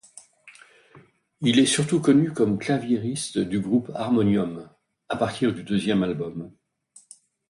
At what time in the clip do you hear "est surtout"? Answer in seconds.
1.59-2.01